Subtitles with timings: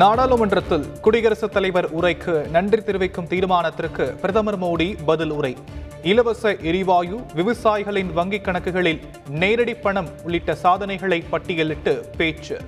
[0.00, 5.56] நாடாளுமன்றத்தில் குடியரசுத் தலைவர் உரைக்கு நன்றி தெரிவிக்கும் தீர்மானத்திற்கு பிரதமர் மோடி பதில் உரை.
[6.02, 12.58] இலவச எரிவாயு விவசாயிகளின் வங்கிக் கணக்குகளில் நேரடி பணம் உள்ளிட்ட சாதனைகளை பட்டியலிட்டு பேச்சு.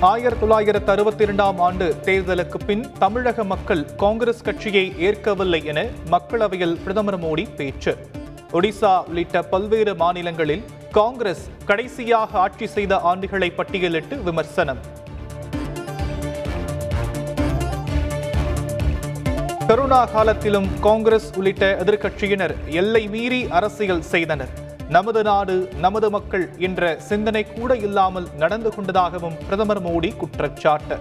[0.00, 7.20] ஆயிரத்தி தொள்ளாயிரத்து அறுபத்தி இரண்டாம் ஆண்டு தேர்தலுக்கு பின் தமிழக மக்கள் காங்கிரஸ் கட்சியை ஏற்கவில்லை என மக்களவையில் பிரதமர்
[7.20, 7.94] மோடி பேச்சு.
[8.52, 10.62] ஒடிசா உள்ளிட்ட பல்வேறு மாநிலங்களில்
[10.96, 14.80] காங்கிரஸ் கடைசியாக ஆட்சி செய்த ஆண்டுகளை பட்டியலிட்டு விமர்சனம்.
[19.66, 24.52] கருணா காலத்திலும் காங்கிரஸ் உள்ளிட்ட எதிர்க்கட்சியினர் எல்லை மீறி அரசியல் செய்தனர்.
[24.88, 30.98] நமது நாடு நமது மக்கள் என்ற சிந்தனை கூட இல்லாமல் நடந்து கொண்டதாகவும் பிரதமர் மோடி குற்றச்சாட்டு.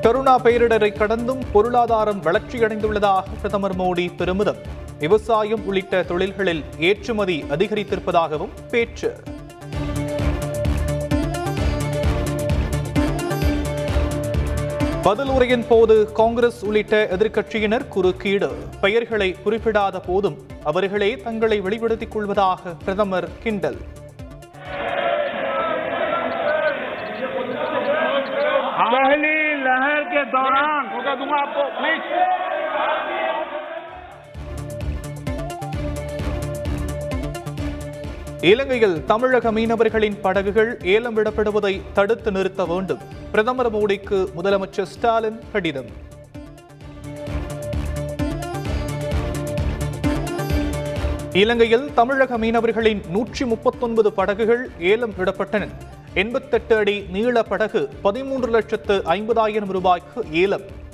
[0.00, 4.84] கருணா பேரிடரை கடந்தும் பொருளாதாரம் வளர்ச்சியடைந்துள்ளதாக பிரதமர் மோடி பெருமிதம்.
[4.99, 9.11] விவசாயம் உள்ளிட்ட தொழில்களில் ஏற்றுமதி அதிகரித்திருப்பதாகவும் பேச்சு
[15.05, 18.49] பதில் உரையின் போது காங்கிரஸ் உள்ளிட்ட எதிர்க்கட்சியினர் குறுக்கீடு
[18.81, 23.79] பெயர்களை குறிப்பிடாத போதும் அவர்களே தங்களை வெளிப்படுத்திக் கொள்வதாக பிரதமர் கிண்டல்
[28.83, 31.63] पहली लहर के दौरान मौका दूंगा आपको
[38.40, 42.98] இலங்கையில் தமிழக மீனவர்களின் படகுகள் ஏலம் விடப்படுவதை தடுத்து நிறுத்த வேண்டும்.
[43.30, 45.84] பிரதமர் மோடிக்கு முதலமைச்சர் ஸ்டாலின் கடிதம்.
[51.32, 55.68] இலங்கையில் தமிழக மீனவர்களின் நூற்றி முப்பத்தொன்பது படகுகள் ஏலம் விடப்பட்டன.
[56.14, 60.84] எண்பத்தெட்டு அடி நீள படகு பதிமூன்று லட்சத்து ஐம்பதாயிரம் ரூபாய்க்கு ஏலம்.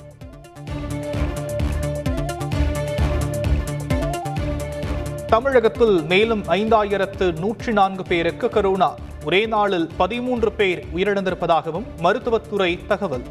[5.32, 8.88] தமிழகத்தில் மேலும் ஐந்தாயிரத்து நூற்றி நான்கு பேருக்கு கரோனா.
[9.24, 13.24] ஒரே நாளில் பதிமூன்று பேர் உயிரிழந்திருப்பதாகவும் மருத்துவத்துறை தகவல்.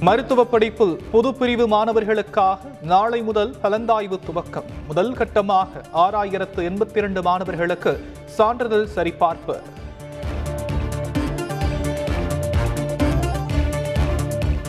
[0.00, 4.70] மருத்துவ படிப்பில் பொது பிரிவு மாணவர்களுக்காக நாளை முதல் கலந்தாய்வு துவக்கம்.
[4.86, 9.56] முதல் கட்டமாக ஆறாயிரத்து எண்பத்தி இரண்டு மாணவர்களுக்கு சான்றிதழ் சரிபார்ப்பு.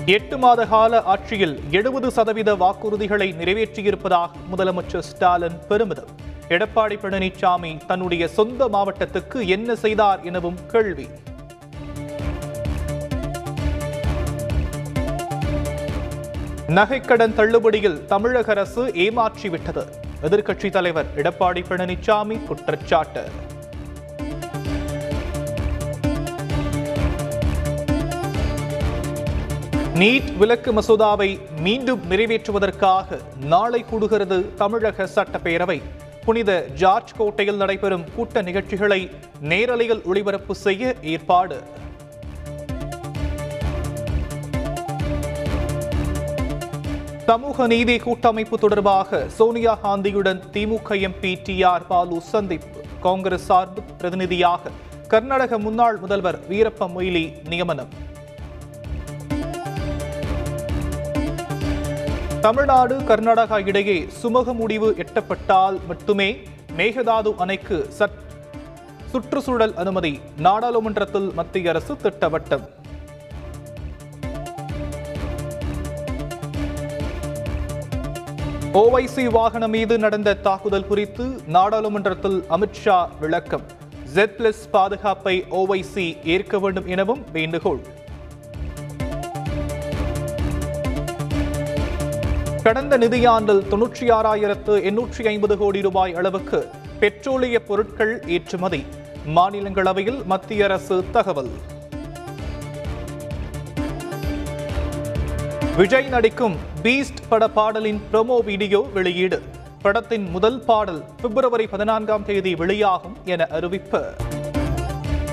[0.06, 6.08] எட்டு மாத கால ஆட்சியில் எழுபது சதவீத வாக்குறுதிகளை நிறைவேற்றியிருப்பதாக முதலமைச்சர் ஸ்டாலின் பெருமிதம்.
[6.48, 11.08] எடப்பாடி பழனிசாமி தன்னுடைய சொந்த மாவட்டத்துக்கு என்ன செய்தார் எனவும் கேள்வி.
[16.68, 19.86] நகைக்கடன் தள்ளுபடியில் தமிழக அரசு ஏமாற்றிவிட்டது.
[20.22, 23.52] எதிர்க்கட்சித் தலைவர் எடப்பாடி பழனிசாமி குற்றச்சாட்டு.
[30.02, 31.28] நீட் விலக்கு மசோதாவை
[31.60, 35.82] மீண்டும் நிறைவேற்றுவதற்காக நாளை கூடுகிறது தமிழக சட்டப்பேரவை.
[36.26, 39.10] புனித ஜார்ஜ் கோட்டையில் நடைபெறும் கூட்ட நிகழ்ச்சிகளை
[39.42, 41.64] நேரலையில் ஒளிபரப்பு செய்ய ஏற்பாடு.
[47.26, 52.82] சமூக நீதி கூட்டமைப்பு தொடர்பாக Sonia காந்தியுடன் DMK MP T R Baalu சந்திப்பு.
[53.02, 54.72] காங்கிரஸ் சார்பு பிரதிநிதியாக
[55.08, 58.12] கர்நாடக முன்னாள் முதல்வர் வீரப்ப மொய்லி நியமனம்.
[62.44, 66.28] தமிழ்நாடு கர்நாடகா இடையே சுமூக முடிவு எட்டப்பட்டால் மட்டுமே
[66.78, 68.18] மேகதாது அணைக்கு சட்
[69.12, 72.66] சுற்றுச்சூழல் அனுமதி நாடாளுமன்றத்தில் மத்திய அரசு திட்டவட்டம்.
[78.74, 83.66] ஓவைசி வாகனம் மீது நடந்த தாக்குதல் குறித்து நாடாளுமன்றத்தில் அமித்ஷா விளக்கம்.
[84.14, 87.84] ஜெட் பிளஸ் பாதுகாப்பை ஓவைசி ஏற்க வேண்டும் எனவும் வேண்டுகோள்.
[92.66, 96.60] கடந்த நிதியாண்டில் தொன்னூற்றி ஆறாயிரத்து எண்ணூற்றி ஐம்பது கோடி ரூபாய் அளவுக்கு
[97.00, 98.80] பெட்ரோலிய பொருட்கள் ஏற்றுமதி.
[99.38, 101.52] மாநிலங்களவையில் மத்திய அரசு தகவல்.
[105.78, 109.42] விஜய் நடிக்கும் பீஸ்ட் பட பாடலின் ப்ரோமோ வீடியோ வெளியீடு.
[109.82, 114.04] படத்தின் முதல் பாடல் பிப்ரவரி பதினான்காம் தேதி வெளியாகும் என அறிவிப்பு.